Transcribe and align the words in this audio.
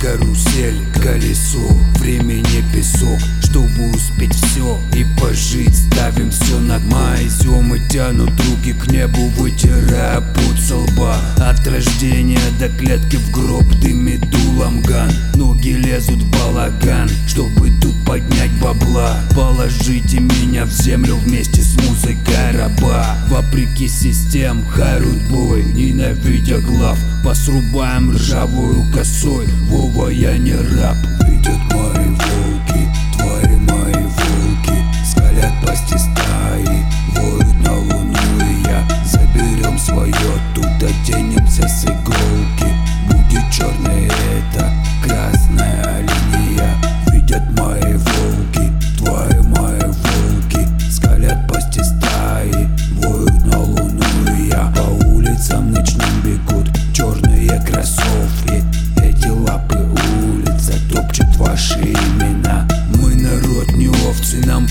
Карусель, 0.00 0.86
колесо, 1.02 1.68
времени 1.98 2.64
песок. 2.72 3.18
Чтобы 3.42 3.90
успеть 3.90 4.34
все 4.34 4.78
и 4.94 5.04
пожить 5.18 5.74
Ставим 5.74 6.30
все 6.30 6.58
на 6.60 6.78
Мои 6.78 7.26
зёмы 7.28 7.80
тянут 7.90 8.30
руки 8.46 8.72
к 8.74 8.90
небу 8.90 9.28
Вытирая 9.36 10.20
путь 10.20 10.60
со 10.60 10.76
лба. 10.76 11.16
От 11.38 11.66
рождения 11.66 12.38
до 12.60 12.68
клетки 12.68 13.16
в 13.16 13.30
гроб 13.30 13.64
Дымит 13.80 14.20
дулом 14.30 14.82
ган 14.82 15.10
Ноги 15.34 15.70
лезут 15.70 16.22
в 16.22 16.30
балаган 16.30 17.08
Чтобы 17.26 17.70
тут 17.80 17.94
поднять 18.06 18.52
бабла. 18.60 19.20
Положите 19.34 20.20
меня 20.20 20.64
в 20.64 20.70
землю 20.70 21.16
вместе 21.16 21.62
с 21.62 21.74
музыкой 21.76 22.52
раба. 22.52 23.16
Вопреки 23.28 23.88
систем 23.88 24.64
харут 24.66 25.22
бой 25.30 25.64
Ненавидя 25.64 26.58
глав. 26.58 26.98
Посрубаем 27.24 28.12
ржавую 28.12 28.84
косой 28.92 29.46
Вова 29.88 30.10
я 30.10 30.36
не 30.36 30.52
раб 30.52 30.96
Видят 31.26 31.58
мои 31.72 32.08
волки, 32.08 32.67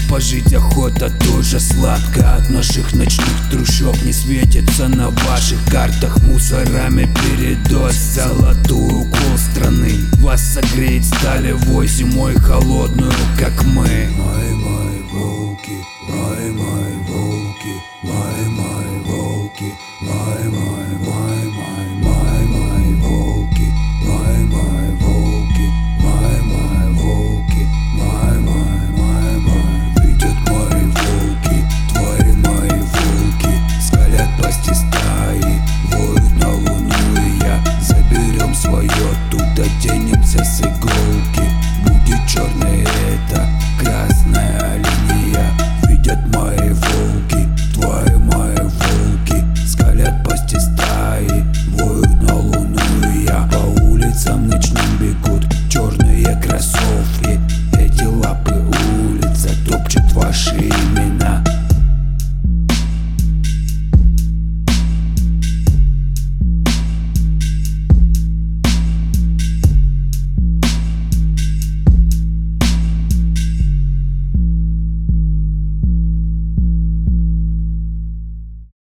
пожить 0.10 0.54
охота 0.54 1.12
тоже 1.26 1.60
сладко. 1.60 2.36
От 2.36 2.50
наших 2.50 2.94
ночных 2.94 3.50
трущоб 3.52 3.96
не 4.04 4.14
светится 4.14 4.88
на 4.88 5.10
ваших 5.10 5.64
картах. 5.70 6.22
Мусорами 6.24 7.08
передос 7.16 7.94
золотой 7.94 9.04
укол 9.04 9.38
страны. 9.38 9.94
Вас 10.20 10.42
согреет 10.42 11.06
сталевой 11.06 11.88
зимой 11.88 12.36
холодную, 12.36 13.14
как 13.38 13.64
мы 13.66 14.10
потянемся 39.68 40.44
с 40.44 40.62
иголки. 40.62 41.50
Будет 41.84 42.28
черное 42.28 42.84
это 42.84 43.48
красная 43.80 44.78
линия. 44.78 45.52
Видят 45.88 46.20
мои 46.36 46.70
волки, 46.70 47.48
твои 47.74 48.16
мои 48.18 48.56
волки. 48.56 49.46
Скалят 49.66 50.24
пасти 50.24 50.58
стаи, 50.60 51.46
воют 51.72 52.22
на 52.22 52.36
луну. 52.36 52.80
И 53.14 53.26
я 53.26 53.48
По 53.52 53.84
улицам 53.84 54.48
ночным 54.48 54.98
бегут. 55.00 55.46
Черные 55.70 56.36
кроссовки 56.42 57.40
Эти 57.78 58.04
лапы 58.04 58.54
улица 58.54 59.50
топчут 59.70 60.12
ваши 60.14 60.67